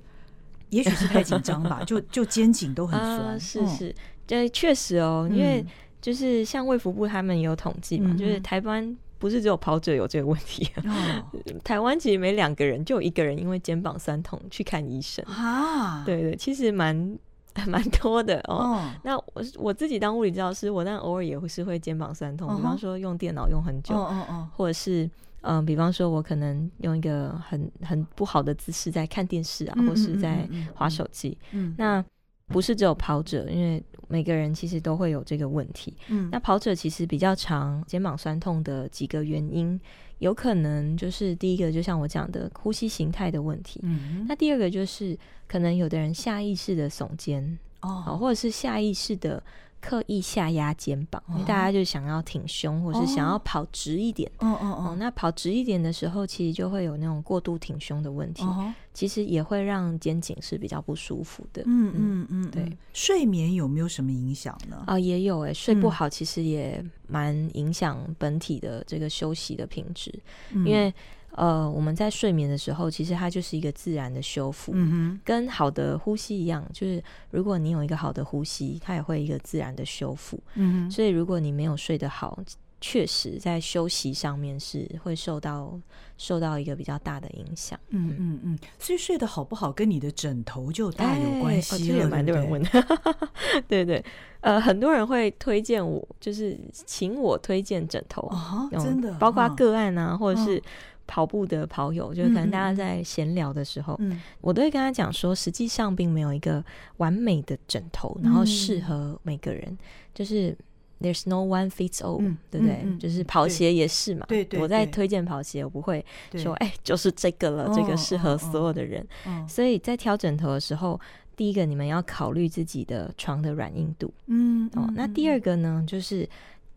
[0.73, 3.21] 也许是太紧张吧， 就就肩颈都很酸。
[3.21, 3.95] 啊、是是，
[4.27, 5.65] 这、嗯，确实哦，因为
[6.01, 8.97] 就是像卫福部他们也有统计嘛，嗯、就是台湾。
[9.19, 11.25] 不是只有跑者有这个问题，啊，
[11.63, 16.03] 台湾其实每两个人就有一个人因为肩膀酸痛去看医生啊。
[16.05, 17.17] 对对，其实蛮
[17.67, 18.55] 蛮多的哦。
[18.55, 25.05] 哦，那我我自己当物理治疗师，我但偶尔也会是会肩膀酸痛，比方说用电脑用很久，哦哦，或者是
[25.43, 31.37] 嗯、呃，比方说我可能用一个很很不好的姿势在看电视啊，或是在滑手机。
[31.53, 32.05] 嗯，那
[32.49, 33.83] 不是只有跑者，因为。
[34.09, 35.97] 每个人其实都会有这个问题。
[36.09, 39.81] 嗯，那跑者其实比较常肩膀酸痛的几个原因，
[40.23, 43.81] 有可能就是第一个，就像我讲的呼吸形态的问题。
[43.83, 49.43] 嗯，那第二个就是可能有的人下意识的耸肩哦，或者是下意识的。
[49.83, 54.31] 刻意下压肩膀，因为大家就想要挺胸，或是想要跑直一点。
[54.39, 54.97] 哦哦哦。
[54.99, 58.45] 那跑直一点的时候，其实就会有那种过度挺胸的问题。
[58.45, 58.73] 哦。
[58.95, 61.63] 其实也会让肩颈是比较不舒服的。
[61.67, 62.51] 嗯嗯嗯。
[62.51, 64.85] 对，睡眠有没有什么影响呢？
[64.87, 70.15] 啊，也有诶，睡不好其实也蛮影响本体的这个休息的品质，
[70.55, 70.95] 因为。
[71.35, 80.91] 呃，我们在睡眠的时候，其实它就是一个自然的修复，嗯哼，跟好的呼吸一样，就是如果你有一个好的呼吸，它也会一个自然的修复，嗯哼。
[80.91, 82.39] 所以如果你没有睡得好，
[82.83, 85.81] 确实在休息上面是会受到
[86.19, 88.59] 受到一个比较大的影响，嗯嗯嗯。
[88.79, 92.87] 所以睡得好不好跟你的枕头就大有关系了，这也蛮多人问的，
[93.69, 94.05] 对对，
[94.41, 100.63] 呃，很多人会推荐我，就是请我推荐枕头，哦，真的，包括个案啊，或者是。
[101.07, 106.65] 跑步的跑友，就是可能大家在闲聊的时候，嗯、我都会跟他讲说，实际上并没有一个
[106.99, 109.79] 完美的枕头，然后适合每个人，嗯、
[110.15, 110.57] 就是
[111.01, 112.77] there's no one fits all，、嗯、对不对？
[112.85, 114.25] 嗯嗯、就是跑鞋也是嘛。
[114.29, 116.05] 对对，我在推荐跑鞋，我不会
[116.37, 119.03] 说，哎、欸，就是这个了，对这个适合所有的人。
[119.25, 120.99] 哦哦哦、所以在挑枕头的时候，
[121.37, 124.13] 第一个你们要考虑自己的床的软硬度。
[124.27, 126.29] 嗯，哦，那第二个呢，就是。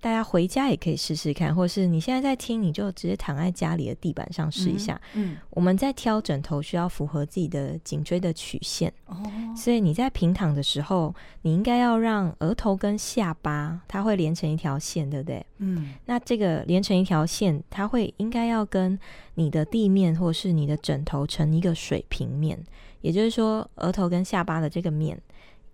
[0.06, 5.02] 大家回家也可以试试看，或是你现在在听，你就直接躺在家里的地板上试一下。
[5.16, 8.94] 嗯，嗯，我们在挑枕头需要符合自己的颈椎的曲线。
[9.08, 9.18] 哦，
[9.58, 15.44] 所以你在平躺的时候，你应该要让额头跟下巴它会连成一条线，对不对？
[15.58, 19.00] 嗯，那这个连成一条线，它会应该要跟
[19.34, 22.64] 你的地面或是你的枕头成一个水平面，
[23.02, 25.20] 也就是说，额头跟下巴的这个面。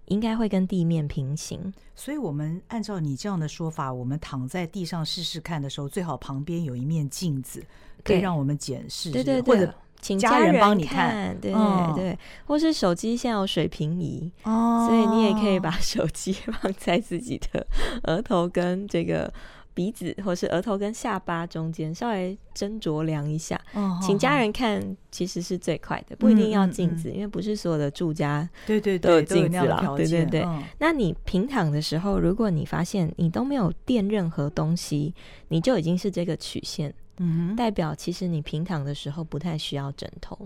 [0.06, 7.64] 应该会跟地面平行，所以我们按照你这样的说法，我们躺在地上试试看的时候，最好旁边有一面镜子，
[8.04, 17.66] 可以让我们检视，对对对，或者请家人帮你看，对对对，或是手机现在有水平仪，哦，所以你也可以把手机 放在自己的
[18.04, 19.32] 额头跟这个。
[19.74, 29.82] 鼻子或是额头跟下巴中间稍微斟酌量一下，哦、请家人看，其实是最快的，不一定要镜子，嗯嗯嗯、因为不是所有的住家对对都有镜子啦。
[29.96, 35.14] 对对对，哦、那你平躺的时候，如果你发现你都没有垫任何东西，
[35.48, 40.38] 你就已经是这个曲线，嗯、代表其实你平躺的时候不太需要枕头。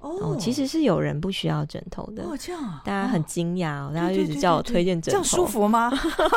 [0.00, 2.22] 哦，其实是有人不需要枕头的。
[2.24, 5.90] 哦，这样啊，大家很惊讶哦，大家一直叫我推荐枕头，这样舒服吗？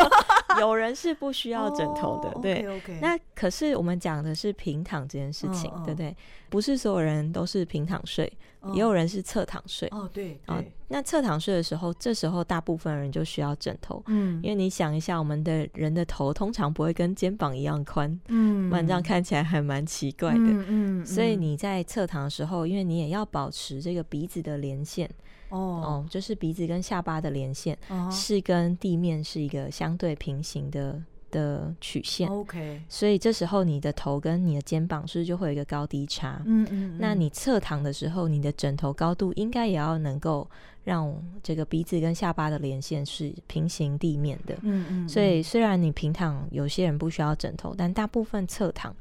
[0.60, 2.66] 有人是不需要枕头的，对。
[3.02, 6.16] 那可是我们讲的是平躺这件事情，对不对？
[6.50, 8.32] 不是所有人都是平躺睡。
[8.74, 20.66] 也有人是侧躺睡哦，对，对，那侧躺睡的时候，这时候大部分人就需要枕头，嗯，因为你想一下，我们的人的头通常不会跟肩膀一样宽，嗯，这样看起来还蛮奇怪的，嗯
[21.02, 25.08] 嗯，所以你在侧躺的时候，因为你也要保持这个鼻子的连线，
[25.50, 27.78] 哦哦，就是鼻子跟下巴的连线
[28.12, 31.00] 是跟地面是一个相对平行的。
[31.32, 36.42] 的曲线，OK，所以这时候你的头跟你的肩膀是不是就会有一个高低差？
[36.46, 40.48] 嗯嗯，那你侧躺的时候，你的枕头高度应该也要能够
[40.84, 41.14] 让
[41.44, 44.58] 这个鼻子跟下巴的连线是平行地面的。
[44.62, 48.96] 嗯嗯，所以虽然你平躺，有些人不需要枕头，但大部分侧躺、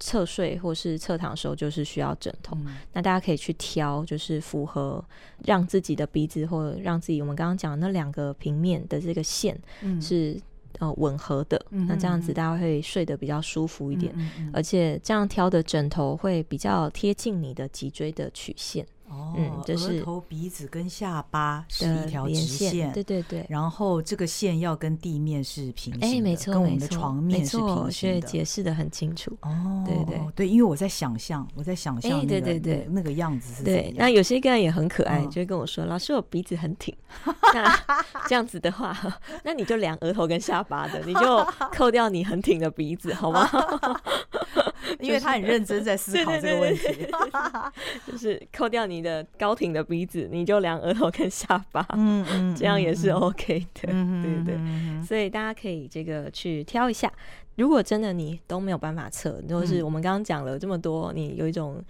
[0.00, 2.56] 侧睡或是侧躺的时候就是需要枕头。
[2.92, 5.04] 那大家可以去挑，就是符合
[5.44, 9.56] 让自己的鼻子或者让自己我们刚刚讲的那两个平面的这个线
[10.00, 10.40] 是。
[10.80, 14.14] 呃，吻合的，那这样子大家会睡得比较舒服一点，
[14.52, 18.84] 而且这样挑的枕头会比较贴近你的脊椎的曲线。
[19.08, 23.44] 哦，嗯，就是额头、鼻子跟下巴是一条直线，对对对。
[23.48, 28.26] 然后这个线要跟地面是平行的，哎，没错，跟我们的床面是平行的。
[28.26, 29.36] 解释的很清楚。
[29.42, 33.62] 哦，对对对，因为我在想象，我在想象，对对对，那个样子是。
[33.62, 36.94] 对，那有些个人也很可爱，就会跟我说：“老师，我鼻子很挺。
[37.54, 37.78] ”那
[38.26, 38.96] 这样子的话，
[39.44, 43.48] 那你就量额头跟下巴的，你就扣掉你很挺的鼻子，好吗？
[45.00, 47.06] 因为他很认真在思考这个问题，
[48.06, 55.02] 就是扣掉你的高挺的鼻子，你就量额头跟下巴，嗯嗯， 这样也是 OK 的，对对对。
[55.02, 57.12] 所以大家可以这个去挑一下，
[57.56, 61.82] 如果真的你都没有办法测，就是我们刚刚讲了这么多，你有一种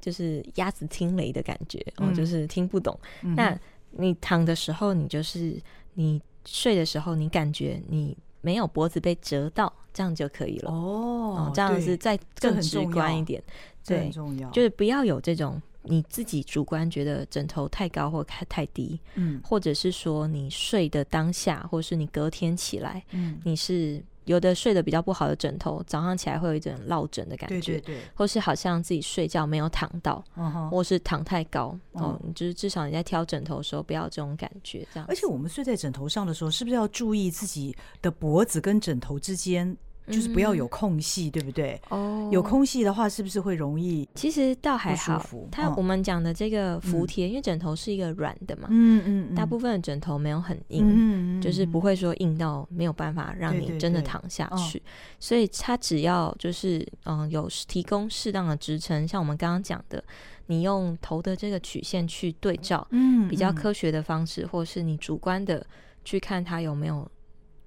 [0.00, 2.98] 就是鸭子听雷的感觉，哦，就是听不懂。
[3.36, 3.58] 那
[3.90, 5.56] 你躺的时候，你就是
[5.94, 8.16] 你睡的时候，你感觉你。
[8.44, 10.70] 没有脖子被折到，这样就可以了。
[10.70, 13.42] 哦，这样是再更直观一点。
[13.86, 14.50] 对，很重要。
[14.50, 24.02] 就是不要有这种你自己主观觉得枕头太高或太太低，嗯，或者是说你睡的当下，或是你隔天起来，嗯，你是。
[24.24, 30.68] 有的睡得比较不好的枕头，早上起来会有一种落枕的感觉，对对对，或是好像自己睡觉没有躺到，uh.
[30.68, 32.32] 或是躺太高，哦、uh，huh.
[32.32, 35.06] 就是至少你在挑枕头的时候不要这种感觉，这样。
[35.08, 39.76] 而且我们睡在枕头上的时候，是不是要注意自己的脖子跟枕头之间？
[40.06, 41.80] 就是不要有空隙，嗯、对不对？
[41.88, 44.06] 哦，有空隙的话，是不是会容易？
[44.14, 45.24] 其实倒还好。
[45.50, 54.82] 它我们讲的这个服帖，嗯、因为枕头是一个软的嘛，嗯嗯，嗯大部分的枕头没有很硬，嗯嗯，就是不会说硬到没有办法让你真的躺下去。
[55.18, 60.04] 所以它只要就是嗯有提供适当的支撑，像我们刚刚讲的，
[60.46, 65.66] 你用头的这个曲线去对照，嗯，比较科学的方式，嗯、或是你主观的
[66.04, 67.10] 去看它有没有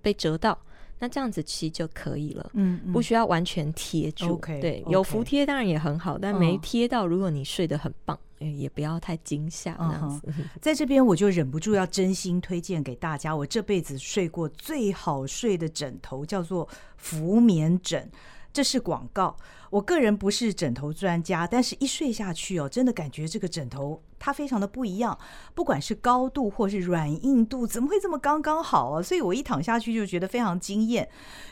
[0.04, 0.56] 被折到。
[1.00, 10.22] 那这样子其实就可以了，嗯，嗯不需要完全贴住，okay, 对，okay, 有服帖当然也很好，但没贴到，如果你睡得很棒，嗯、也不要太惊吓这样子。
[10.28, 18.10] 嗯、在这边我就忍不住要真心推荐给大家，我这辈子睡过最好睡的枕头叫做浮眠枕，
[18.52, 19.36] 这是广告。
[19.70, 24.02] 我个人不是枕头专家，但是一睡下去哦，真的感觉这个枕头。
[24.20, 25.18] 它非常的不一样，
[25.54, 29.02] 不管是高度或是软硬度，怎么会这么刚刚好啊？
[29.02, 31.08] 所以我一躺下去就觉得非常惊艳。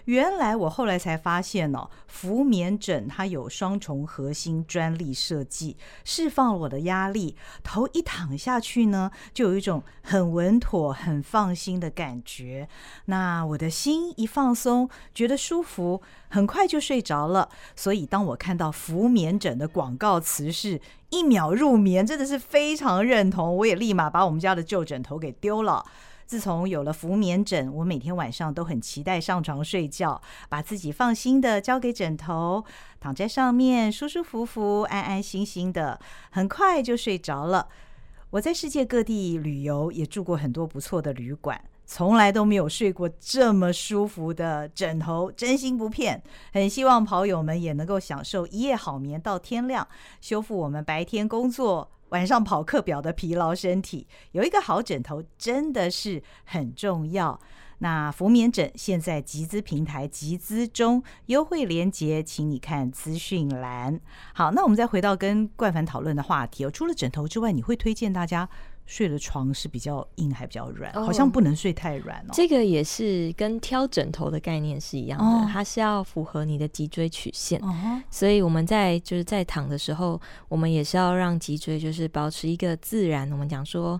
[0.05, 7.35] 原来我后来才发现哦，浮棉枕它有双重核心专利设计，释放了我的压力。
[7.63, 12.67] 头一躺下去呢，就有一种很稳妥、很放心的感觉。
[13.05, 17.49] 那我的心一放松，觉得舒服，很快就睡着了。
[17.75, 20.79] 所以当我看到浮棉枕的广告词是，
[21.15, 23.55] 一秒入眠，真的是非常认同。
[23.55, 25.85] 我也立马把我们家的旧枕头给丢了。
[26.25, 32.65] 自从有了浮眠枕，我每天晚上都很期待上床睡觉，把自己放心的交给枕头，
[32.99, 36.01] 躺在上面舒舒服服、安安心心的，
[36.31, 37.69] 很快就睡着了。
[38.31, 41.63] 我在世界各地旅游，也住过很多不错的旅馆。
[41.85, 46.21] 从来都没有睡过这么舒服的枕头，真心不骗。
[46.51, 49.87] 很希望跑友们也能够享受一夜好眠到天亮，
[50.19, 54.07] 修复我们白天工作、晚上跑课表的疲劳身体。
[54.31, 57.39] 有一个好枕头真的是很重要。
[57.79, 63.99] 那福眠枕现在集资平台集资中，优惠链接请你看资讯栏。
[64.33, 66.71] 好，那我们再回到跟冠凡讨论的话题哦。
[66.71, 68.47] 除了枕头之外，你会推荐大家？
[68.85, 72.29] 睡的床是比较硬还比较软？Oh, 好像不能睡太软哦。
[72.33, 75.51] 这个也是跟挑枕头的概念是一样的，oh.
[75.51, 77.59] 它是要符合你的脊椎曲线。
[77.61, 78.01] Uh.
[78.11, 83.31] 所以我们在就是在躺的时候，我们也是要让脊椎就是保持一个自然。
[83.31, 83.99] 我们讲说，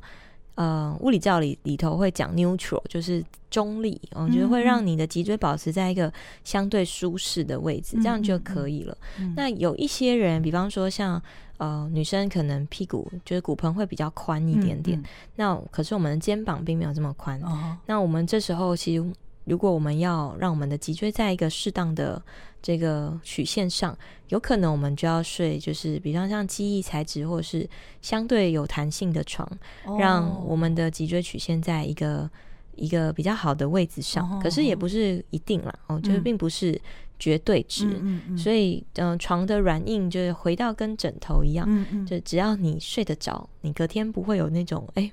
[0.55, 6.11] 呃，物理教里里头会讲 neutral，就是中立，我觉得会让你的脊椎保持在一个
[6.43, 8.03] 相对舒适的位置，mm hmm.
[8.03, 8.97] 这样就可以了。
[9.17, 9.33] Mm hmm.
[9.35, 11.21] 那有一些人，比方说像。
[11.57, 15.01] 呃，女生可能屁股就是骨盆会比较宽一点点，
[15.37, 17.41] 那可是我们的肩膀并没有这么宽。
[17.43, 19.05] 哦、那我们这时候其实，
[19.45, 22.21] 如果我们要让我们的脊椎在一个适当的
[22.61, 23.97] 这个曲线上，
[24.29, 27.67] 有可能我们就要睡，就是比方像记忆材质或是
[28.01, 29.49] 相对有弹性的床，
[29.85, 32.29] 哦、让我们的脊椎曲线在一个
[32.75, 34.29] 一个比较好的位置上。
[34.29, 36.79] 哦、可是也不是一定啦，哦，就是并不是。
[37.17, 41.67] 绝对值，嗯嗯嗯，所以嗯、呃，床的软硬就是回到跟枕头一样，
[42.05, 45.11] 就只要你睡得着，你隔天不会有那种哎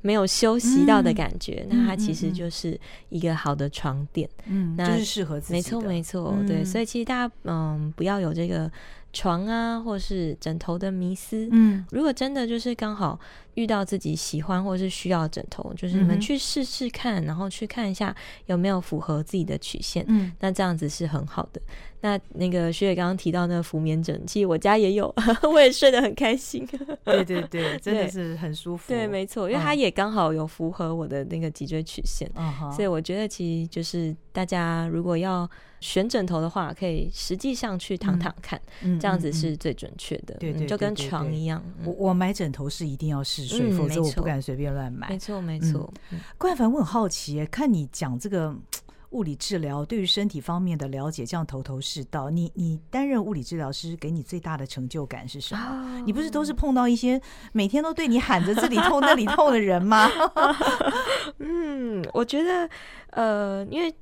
[0.00, 8.70] 没有休息到的感觉，嗯、那它其实就是一个好的床垫，嗯，那就是适合自己的，没错没错，对，所以其实大家嗯不要有这个
[9.14, 11.48] 床啊，或是枕头的迷思。
[11.52, 13.18] 嗯，如果真的就是刚好
[13.54, 18.14] 遇到自己喜欢或是需要的枕头，就是你们去试试看，然后去看一下
[18.46, 20.04] 有没有符合自己的曲线。
[20.08, 21.62] 嗯，那这样子是很好的。
[22.00, 25.10] 那那个学姐刚刚提到那个浮棉枕，其实我家也有，
[25.50, 26.68] 我也睡得很开心。
[27.02, 28.88] 对对对，真的是很舒服。
[28.88, 35.48] 对，对，没错，因为它也刚好有符合我的那个脊椎曲线，嗯、所以我觉得其实就是大家如果要
[35.84, 40.34] 选枕头的话，可以实际上去躺躺看，嗯、这样子是最准确的。
[40.40, 41.62] 对、嗯、对，就跟床一样。
[41.84, 45.10] 我我买枕头是一定要试睡，嗯、否则我不敢随便乱买。
[45.10, 45.92] 没错没错。
[46.38, 48.56] 冠凡，我很好奇，看你讲这个。
[49.10, 52.30] 物理治疗对于身体方面的了解，这样头头是道。
[52.30, 56.02] 你你担任物理治疗师，给你最大的成就感是什么？
[56.04, 57.22] 你不是都是碰到一些
[57.52, 60.10] 每天都对你喊着这里痛那里痛的人吗？
[61.38, 62.68] 嗯，我觉得，
[63.10, 63.94] 呃，因为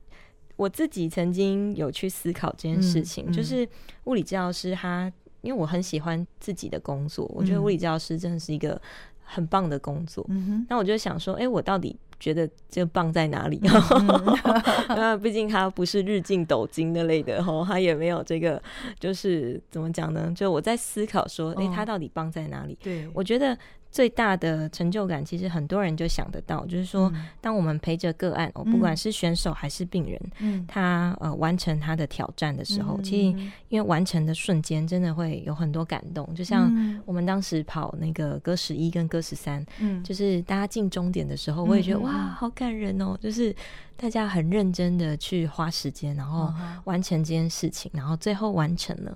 [0.57, 3.69] 我自己曾经有去思考这件事情，就是
[4.05, 8.81] 物理治疗师他，因为我很喜欢自己的工作，我觉得物理治疗师真的是一个
[9.23, 10.25] 很棒的工作。
[10.29, 11.97] 嗯，那我就想说，哎、欸，我到底。
[12.23, 13.61] 觉得这个棒在哪里？
[14.91, 18.63] 那毕竟他不是日进斗金那类的吼，他也没有这个，
[19.01, 20.33] 就是怎么讲呢？
[20.33, 22.79] 就我在思考说，哎、欸，它到底棒在哪里？
[22.81, 23.59] 对，我觉得。
[23.93, 27.13] 最大的成就感，其实很多人就想得到，就是说，
[27.43, 33.39] 当我们陪着个案，哦，不管是选手还是病人，嗯，他呃完成他的挑战的时候，其实
[33.69, 36.35] 因为完成的瞬间，真的会有很多感动。
[36.35, 36.73] 就像
[37.05, 43.55] 我们当时跑那个歌十一跟歌十三，嗯，就是大家进终点的时候，我也觉得哇，好感人哦，就是
[43.99, 46.51] 大家很认真的去花时间，然后
[46.85, 49.15] 完成这件事情，然后最后完成了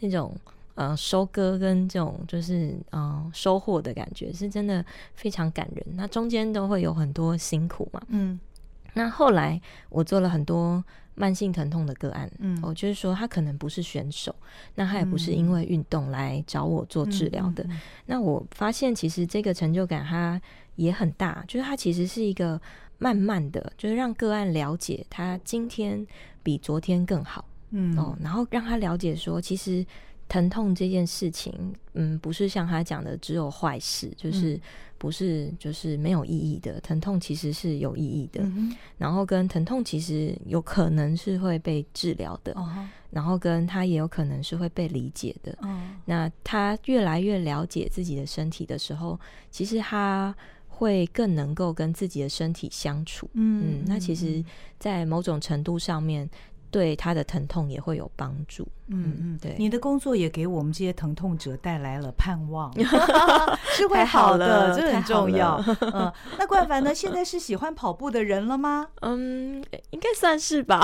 [0.00, 0.36] 那种。
[0.78, 5.84] 呃，收割跟这种就是呃收获的感觉，是真的非常感人。
[5.96, 8.38] 那中间都会有很多辛苦嘛，嗯。
[8.94, 10.82] 那后来我做了很多
[11.16, 14.32] 慢性疼痛的个案，嗯，我就是说他可能不是选手，
[14.76, 17.64] 那他也不是因为运动来找我做治疗的。
[17.64, 20.40] 嗯嗯嗯、那我发现其实这个成就感它
[20.76, 22.60] 也很大，就是它其实是一个
[22.98, 26.06] 慢慢的，就是让个案了解他今天
[26.44, 29.84] 比昨天更好，嗯哦，然后让他了解说其实。
[30.28, 34.60] 疼痛这件事情，嗯，不是像他讲的只有坏事，就是
[34.98, 36.78] 不是就是没有意义的。
[36.80, 45.56] 疼痛其实是有意义的，嗯、然后跟疼痛其实有可能是会被治疗的，哦、然后跟他也有可能是会被理解的。
[45.62, 49.18] 哦、那他越来越了解自己的身体的时候，
[49.50, 50.36] 其实他
[50.68, 53.30] 会更能够跟自己的身体相处。
[53.32, 54.44] 嗯，嗯，那其实，
[54.78, 56.28] 在某种程度上面。
[56.70, 58.66] 对他的疼痛也会有帮助。
[58.90, 62.72] 嗯嗯，对，你的工作也给我们这些疼痛者带来了盼望，
[63.76, 65.62] 是会好的，这很重要。
[65.80, 66.94] 嗯，那冠凡呢？
[66.94, 68.86] 现在是喜欢跑步的人了吗？
[69.02, 70.80] 嗯，应该算是吧。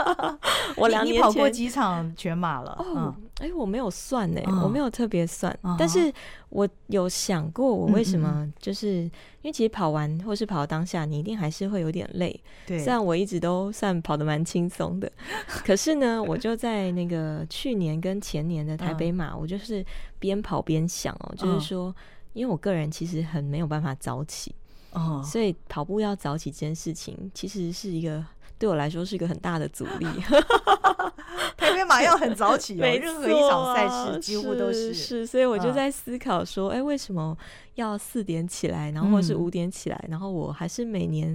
[0.76, 2.74] 我两年前你跑过几场全马了？
[2.78, 6.12] 哦，哎，我没有算呢，我没有特别算，但是
[6.48, 12.40] 我有想过，我为什么就是因为其实跑完或是跑当下，你一定还是会有点累。
[12.66, 15.12] 对，虽然我一直都算跑得蛮轻松的，
[15.46, 17.18] 可是呢，我就在那个。
[17.28, 19.84] 呃，去年跟前年的台北马，嗯、我就是
[20.20, 21.92] 边跑边想哦，嗯、就是说，
[22.32, 24.54] 因为我个人其实很没有办法早起，
[24.92, 28.24] 哦、所以跑步要早起这件事情，其实是一个
[28.58, 30.06] 对我来说是一个很大的阻力。
[31.56, 37.36] 台北马要很早起，哦，没错啊，任何一场赛事几乎都是，是，是，所以我就在思考说，哎、欸，为什么
[37.74, 41.28] 要四点起来，然后或是五点起来，嗯、然后我还是每年，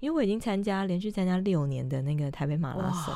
[0.00, 3.14] 因为我已经参加连续参加六年的那个台北马拉松，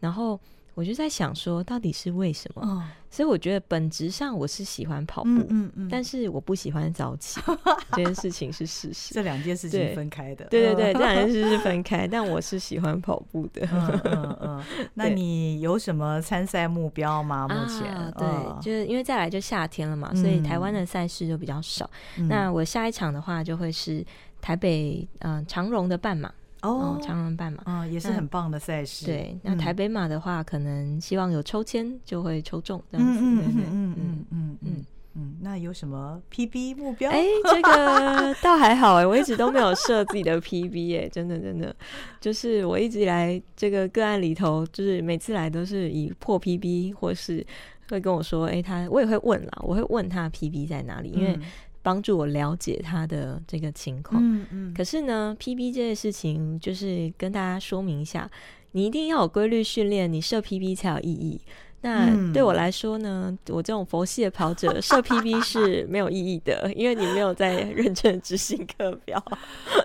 [0.00, 0.38] 然后。
[0.74, 2.62] 我就在想说，到底是为什么？
[2.62, 7.40] 哦、所以我觉得本质上我是喜欢跑步，嗯嗯嗯、但是我不喜欢早起，
[7.92, 9.12] 这件事情是事实。
[9.12, 13.68] 这两件事情分开的，对对对，这两件 事是分开，但我是喜欢跑步的。
[13.70, 14.64] 嗯嗯嗯。
[14.94, 17.46] 那你有什么参赛目标吗？
[17.46, 17.94] 目前？
[17.94, 21.88] 啊、对，就是因为再来就夏天了嘛，嗯、所以台湾的赛事就比较少。
[22.16, 24.02] 嗯、那我下一场的话，就会是
[24.40, 26.32] 台北嗯、呃、长荣的半马。
[26.62, 29.04] 哦，长荣半马，嗯，也是很棒的赛事。
[29.04, 33.20] 对，那台北马的话，可能希望有抽签就会抽中这样子。
[33.20, 37.10] 嗯嗯嗯嗯嗯嗯嗯，那有什么 PB 目标？
[37.10, 41.74] 哎，这个倒还好哎，我一直都没有设自己的 PB 哎，真的真的，
[42.20, 47.44] 就是我一直以来这个个案里头，就是每次来都是以破 PB，或是
[47.90, 51.38] 会跟我说，哎，他我也会问啦，我会问他 PB 在哪里，因为。
[51.82, 54.74] 帮助我了解他的这个情况，嗯嗯。
[54.74, 58.30] 可是呢，PB 这件事情就是跟大家说明一下，
[58.70, 61.40] 你一定要有规律训练，你设 PB 才有意义。
[61.84, 69.20] 那对我来说呢，我这种佛系的跑者设 PB 是没有意义的，因为你没有在 认真执行课表。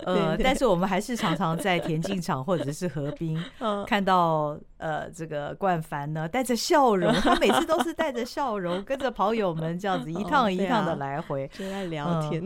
[0.06, 3.44] 呃，但是我们还是常常在田径场或者是河滨
[3.88, 12.46] 看到呃这个冠凡呢带着笑容，他每次都是带着笑容跟着跑友们这样子一趟一趟的来回就在聊天。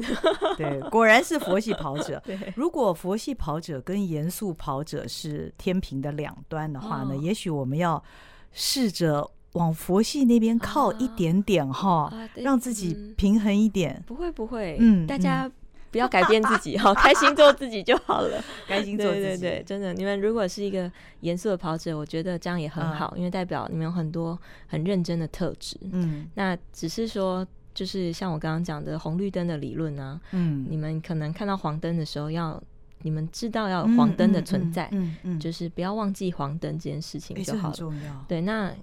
[0.55, 2.23] 对，果然是佛系跑者。
[2.55, 8.01] 如果佛系跑者跟严肃跑者是天平的两端的话呢，也许我们要
[8.53, 9.29] 试着。
[9.53, 13.93] 往佛系那边靠一点点哈，让自己平衡一点。
[13.97, 15.51] 嗯、不会不会，嗯，大家
[15.91, 18.41] 不要改变自己哈， 开心做自己就好了。
[18.65, 19.93] 开心做自己，对对对，真的。
[19.93, 20.89] 你们如果是一个
[21.19, 25.77] 严肃的跑者，我觉得这样也很好，啊、因为代表你们有很多很认真的特质。
[25.91, 32.63] 嗯，那只是说，就是像我刚刚讲的红绿灯的理论啊，嗯，你们可能看到黄灯的时候要，要
[33.01, 37.73] 你们知道要有黄灯的存在，嗯嗯，嗯嗯嗯就是不要忘记黄灯这件事情就好了。
[37.73, 38.25] 欸、重要。
[38.29, 38.73] 对，那。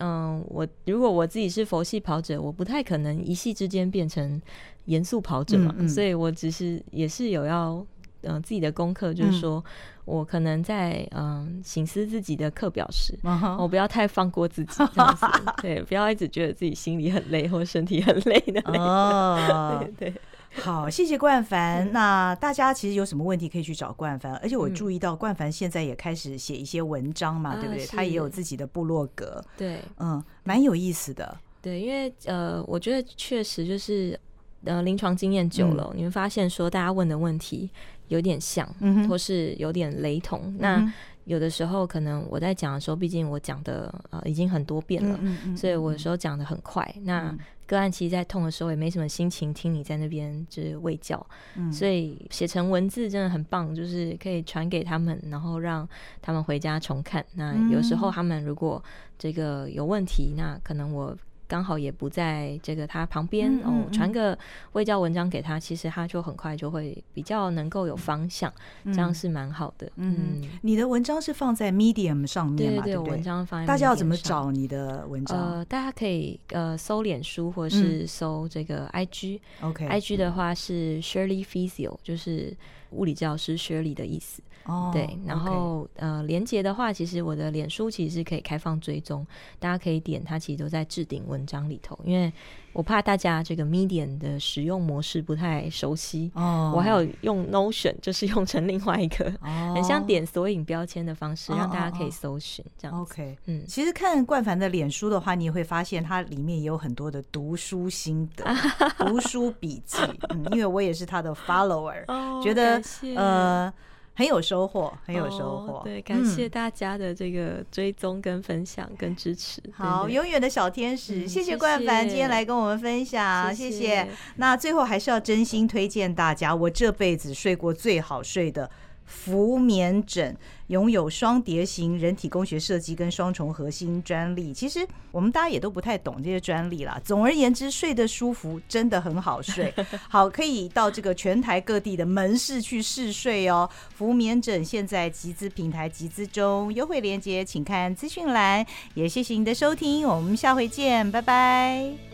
[0.00, 4.40] 嗯，我如果我自己是佛系跑者，我不太可能一夕之间变成
[4.86, 7.74] 严肃跑者嘛，嗯嗯、所以我只是也是有要
[8.22, 9.64] 嗯、呃、自己的功课，就是说、嗯、
[10.06, 15.26] 我可能在嗯醒思自己的课表时，嗯、我不要太放过自己这样子，
[15.60, 18.78] 对，不要一直觉得自己心里很累或身体很累的累。
[18.78, 20.20] 哦， 对对。
[20.54, 21.86] 好，谢谢冠凡。
[21.86, 27.86] 嗯、那大家其实有什么问题可以去找冠凡，而且我注意到冠凡现在也开始写一些文章嘛，嗯、对不对？
[27.86, 31.36] 他也有自己的部落格，对，嗯，蛮有意思的。
[31.60, 34.18] 对，因为呃，我觉得确实就是
[34.64, 37.70] 呃，临床经验久了，嗯、你会发现说大家问的问题
[38.08, 40.40] 有点像，嗯、或是有点雷同。
[40.44, 40.92] 嗯、那
[41.24, 46.84] 有的时候可能我在讲的时候，毕竟我讲的呃已经很多遍了，嗯嗯、所以我有时候讲的很快。
[46.96, 47.38] 嗯、那
[47.72, 55.88] 个案其实，在痛的时候也没什么心情听你在那边就是喂教，嗯、所以写成文字真的很棒，就是可以传给他们，然后让
[56.20, 57.24] 他们回家重看。
[57.34, 58.82] 那有时候他们如果
[59.18, 61.16] 这个有问题，那可能我。
[61.52, 64.38] 刚好也不在这个他旁边、嗯嗯嗯、哦，传个
[64.72, 68.50] 卫教文章给他，其实他就很快就会比较能够有方向，
[68.84, 69.86] 嗯、这样是蛮好的。
[69.96, 72.82] 嗯，嗯你的文章是放在 Medium 上面嘛？
[72.82, 73.66] 对，对，文章放在 Medium 上。
[73.66, 75.38] 大家要怎么找你的文章？
[75.38, 79.38] 呃，大家可以呃搜脸书或者是搜这个 IG。
[79.60, 82.56] OK，IG 的话是 Shirley Physio，就是
[82.92, 84.42] 物理治疗师 Shirley 的意思。
[84.64, 89.26] 哦，对，然后.呃，连结的话，其实我的脸书其实是可以开放追踪，
[89.58, 92.32] 大家可以点，它其实都在置顶文章里头，因为
[92.72, 103.00] 我怕大家这个 Medium 的使用模式不太熟悉，哦，我还有用 Notion，就是用成另外一个，哦，很像点索引标签的方式，让大家可以搜寻这样。
[103.00, 108.44] OK，嗯，其实看冠凡的脸书的话，你也会发现它里面也有很多的读书心得、
[109.06, 109.98] 读书笔记，
[110.30, 112.82] 嗯，因为我也是他的 follower，哦，觉得
[113.16, 113.72] 呃。
[114.14, 115.72] 很有收获，很有收获。
[115.74, 119.60] Oh, 对，感谢大家的这个追踪、跟分享、跟支持。
[119.64, 123.78] 嗯、好，永远的小天使，嗯、谢谢冠凡今天来跟我们分享，谢谢。
[123.78, 128.70] 谢谢，那最后还是要真心推荐大家，我这辈子睡过最好睡的。
[129.04, 130.36] 福棉枕
[130.68, 137.00] 拥有双蝶型人体工学设计跟双重核心专利，其实我们大家也都不太懂这些专利啦。
[137.04, 139.72] 总而言之，睡得舒服真的很好睡。
[140.08, 143.68] 好，可以到这个全台各地的门市去试睡哦。
[143.94, 148.64] 福棉枕现在集资平台集资中，优惠链接请看资讯栏。
[148.94, 152.11] 也谢谢您的收听，我们下回见，拜拜。